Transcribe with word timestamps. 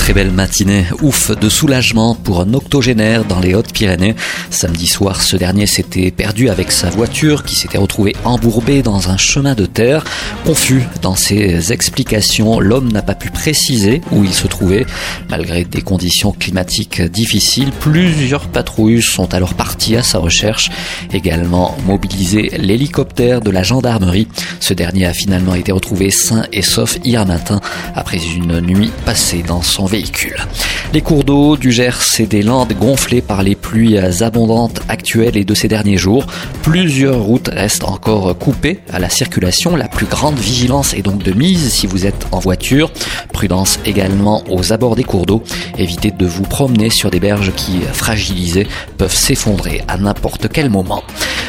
très 0.00 0.14
belle 0.14 0.30
matinée. 0.30 0.86
Ouf 1.02 1.30
de 1.30 1.48
soulagement 1.50 2.14
pour 2.14 2.40
un 2.40 2.54
octogénaire 2.54 3.26
dans 3.26 3.38
les 3.38 3.54
Hautes-Pyrénées. 3.54 4.16
Samedi 4.48 4.86
soir, 4.86 5.20
ce 5.20 5.36
dernier 5.36 5.66
s'était 5.66 6.10
perdu 6.10 6.48
avec 6.48 6.72
sa 6.72 6.88
voiture 6.88 7.44
qui 7.44 7.54
s'était 7.54 7.76
retrouvée 7.76 8.16
embourbée 8.24 8.80
dans 8.82 9.10
un 9.10 9.18
chemin 9.18 9.54
de 9.54 9.66
terre. 9.66 10.04
Confus 10.46 10.84
dans 11.02 11.16
ses 11.16 11.72
explications, 11.72 12.60
l'homme 12.60 12.90
n'a 12.90 13.02
pas 13.02 13.14
pu 13.14 13.30
préciser 13.30 14.00
où 14.10 14.24
il 14.24 14.32
se 14.32 14.46
trouvait. 14.46 14.86
Malgré 15.28 15.64
des 15.64 15.82
conditions 15.82 16.32
climatiques 16.32 17.02
difficiles, 17.02 17.70
plusieurs 17.78 18.48
patrouilles 18.48 19.02
sont 19.02 19.34
alors 19.34 19.52
parties 19.52 19.96
à 19.96 20.02
sa 20.02 20.18
recherche. 20.18 20.70
Également 21.12 21.76
mobilisé 21.86 22.50
l'hélicoptère 22.56 23.42
de 23.42 23.50
la 23.50 23.62
gendarmerie. 23.62 24.28
Ce 24.60 24.72
dernier 24.72 25.04
a 25.06 25.12
finalement 25.12 25.54
été 25.54 25.72
retrouvé 25.72 26.10
sain 26.10 26.46
et 26.52 26.62
sauf 26.62 26.96
hier 27.04 27.26
matin 27.26 27.60
après 27.94 28.18
une 28.18 28.60
nuit 28.60 28.90
passée 29.04 29.44
dans 29.46 29.60
son 29.60 29.89
Les 30.92 31.00
cours 31.00 31.24
d'eau 31.24 31.56
du 31.56 31.72
Gers 31.72 32.20
et 32.20 32.26
des 32.26 32.42
Landes 32.42 32.72
gonflés 32.74 33.20
par 33.20 33.42
les 33.42 33.56
pluies 33.56 33.98
abondantes 33.98 34.80
actuelles 34.88 35.36
et 35.36 35.44
de 35.44 35.52
ces 35.52 35.66
derniers 35.66 35.96
jours. 35.96 36.26
Plusieurs 36.62 37.20
routes 37.20 37.50
restent 37.52 37.82
encore 37.82 38.38
coupées 38.38 38.80
à 38.92 39.00
la 39.00 39.08
circulation. 39.08 39.74
La 39.74 39.88
plus 39.88 40.06
grande 40.06 40.38
vigilance 40.38 40.94
est 40.94 41.02
donc 41.02 41.24
de 41.24 41.32
mise 41.32 41.72
si 41.72 41.88
vous 41.88 42.06
êtes 42.06 42.28
en 42.30 42.38
voiture. 42.38 42.92
Prudence 43.32 43.80
également 43.84 44.44
aux 44.48 44.72
abords 44.72 44.94
des 44.94 45.02
cours 45.02 45.26
d'eau. 45.26 45.42
Évitez 45.76 46.12
de 46.12 46.26
vous 46.26 46.44
promener 46.44 46.90
sur 46.90 47.10
des 47.10 47.18
berges 47.18 47.52
qui, 47.56 47.80
fragilisées, 47.92 48.68
peuvent 48.96 49.14
s'effondrer 49.14 49.82
à 49.88 49.96
n'importe 49.96 50.48
quel 50.52 50.70
moment. 50.70 51.02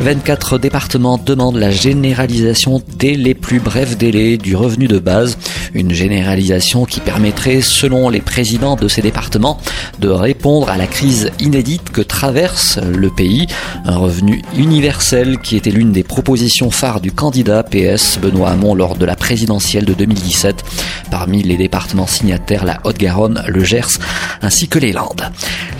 24 0.00 0.58
départements 0.58 1.18
demandent 1.18 1.56
la 1.56 1.70
généralisation 1.70 2.82
dès 2.98 3.14
les 3.14 3.34
plus 3.34 3.60
brefs 3.60 3.96
délais 3.96 4.36
du 4.36 4.56
revenu 4.56 4.88
de 4.88 4.98
base. 4.98 5.38
Une 5.72 5.92
généralisation 5.92 6.84
qui 6.84 7.00
permettrait, 7.00 7.60
selon 7.60 8.08
les 8.08 8.20
présidents 8.20 8.76
de 8.76 8.88
ces 8.88 9.02
départements, 9.02 9.58
de 10.00 10.08
répondre 10.08 10.68
à 10.68 10.76
la 10.76 10.86
crise 10.86 11.30
inédite 11.38 11.90
que 11.90 12.00
traverse 12.00 12.78
le 12.78 13.10
pays. 13.10 13.46
Un 13.84 13.96
revenu 13.96 14.42
universel 14.56 15.38
qui 15.38 15.56
était 15.56 15.70
l'une 15.70 15.92
des 15.92 16.02
propositions 16.02 16.70
phares 16.70 17.00
du 17.00 17.12
candidat 17.12 17.62
PS 17.62 18.18
Benoît 18.20 18.50
Hamon 18.50 18.74
lors 18.74 18.96
de 18.96 19.04
la 19.04 19.16
présidentielle 19.16 19.84
de 19.84 19.94
2017. 19.94 20.64
Parmi 21.10 21.42
les 21.42 21.56
départements 21.56 22.06
signataires, 22.06 22.64
la 22.64 22.80
Haute-Garonne, 22.84 23.44
le 23.46 23.64
Gers 23.64 23.98
ainsi 24.42 24.68
que 24.68 24.78
les 24.78 24.92
Landes. 24.92 25.30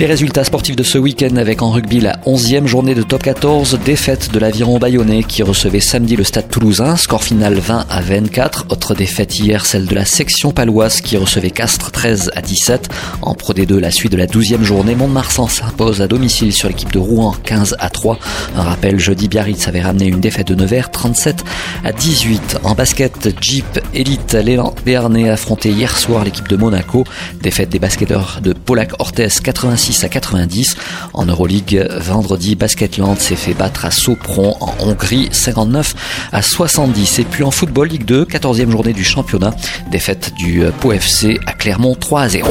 Les 0.01 0.07
résultats 0.07 0.43
sportifs 0.43 0.75
de 0.75 0.83
ce 0.83 0.99
week-end 0.99 1.37
avec 1.37 1.63
en 1.63 1.71
rugby 1.71 2.01
la 2.01 2.17
11e 2.27 2.67
journée 2.67 2.97
de 2.97 3.05
top 3.05 3.23
14, 3.23 3.79
défaite 3.85 4.33
de 4.33 4.41
l'aviron 4.41 4.79
bayonnais 4.79 5.23
qui 5.23 5.45
recevait 5.45 5.79
samedi 5.79 6.17
le 6.17 6.25
stade 6.25 6.49
toulousain, 6.49 6.97
score 6.97 7.23
final 7.23 7.55
20 7.55 7.87
à 7.89 8.01
24. 8.01 8.67
Autre 8.71 8.97
défaite 8.97 9.39
hier, 9.39 9.65
celle 9.65 9.87
de 9.87 9.95
la 9.95 10.05
section 10.05 10.51
paloise 10.51 11.01
qui 11.01 11.17
recevait 11.17 11.53
Castres 11.53 11.93
13 11.93 12.33
à 12.35 12.43
17. 12.43 12.89
En 13.23 13.35
Pro 13.35 13.53
D2, 13.53 13.79
la 13.79 13.93
suite 13.93 14.11
de 14.11 14.17
la 14.17 14.27
12e 14.27 14.65
journée, 14.65 14.97
Mont-de-Marsan 14.97 15.47
s'impose 15.47 16.03
à 16.03 16.09
domicile 16.09 16.53
sur 16.53 16.67
l'équipe 16.67 16.91
de 16.91 16.99
Rouen 16.99 17.37
15 17.45 17.77
à 17.79 17.89
3. 17.89 18.19
Un 18.57 18.63
rappel, 18.63 18.99
jeudi 18.99 19.29
Biarritz 19.29 19.69
avait 19.69 19.83
ramené 19.83 20.07
une 20.07 20.21
défaite 20.21 20.49
de 20.49 20.57
Nevers 20.57 20.91
37 20.91 21.45
à 21.85 21.93
18. 21.93 22.59
En 22.65 22.75
basket, 22.75 23.33
Jeep 23.41 23.79
Elite, 23.95 24.35
l'élan 24.35 24.75
béarnais 24.85 25.29
affronté 25.29 25.71
hier 25.71 25.97
soir 25.97 26.25
l'équipe 26.25 26.49
de 26.49 26.57
Monaco. 26.57 27.05
Défaite 27.41 27.69
des 27.69 27.79
basketteurs 27.79 28.41
de 28.43 28.55
Polak 28.55 28.91
Ortez 28.99 29.29
86 29.41 29.84
à 30.03 30.09
90. 30.09 30.77
En 31.13 31.27
Euroleague, 31.27 31.87
vendredi, 32.01 32.55
Basketland 32.55 33.19
s'est 33.19 33.37
fait 33.37 33.53
battre 33.53 33.85
à 33.85 33.91
Sopron 33.91 34.57
en 34.61 34.75
Hongrie 34.81 35.29
59 35.31 35.95
à 36.33 36.41
70. 36.41 37.19
Et 37.19 37.25
puis 37.25 37.45
en 37.45 37.51
football, 37.51 37.89
Ligue 37.89 38.05
2, 38.07 38.25
14e 38.25 38.71
journée 38.71 38.95
du 38.95 39.05
championnat. 39.05 39.55
Défaite 39.91 40.33
du 40.35 40.63
Pau 40.81 40.93
FC 40.93 41.39
à 41.47 41.53
Clermont 41.53 41.95
3 41.95 42.23
à 42.23 42.29
0. 42.29 42.49